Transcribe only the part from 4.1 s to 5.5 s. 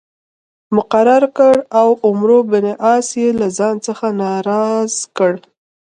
ناراض کړ.